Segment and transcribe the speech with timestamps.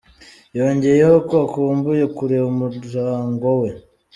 [0.57, 3.69] Yongeyeho ko akumbuye kureba umurango we.